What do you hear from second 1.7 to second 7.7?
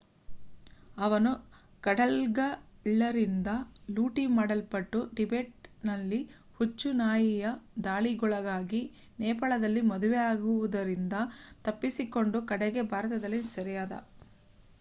ಕಡಲ್ಗಳ್ಳರಿಂದ ಲೂಟಿ ಮಾಡಲ್ಪಟ್ಟು ಟಿಬೆಟ್‌ನಲ್ಲಿ ಹುಚ್ಚು ನಾಯಿಯ